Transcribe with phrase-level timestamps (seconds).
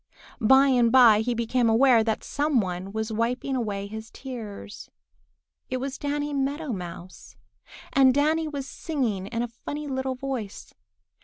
[0.39, 4.89] By and by he became aware that some one was wiping away his tears.
[5.69, 7.35] It was Danny Meadow Mouse.
[7.93, 10.73] And Danny was singing in a funny little voice.